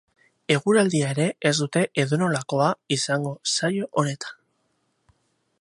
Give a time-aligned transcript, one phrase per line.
[0.53, 4.43] Eguraldia ere ez dute edonolakoa izango saio honetan.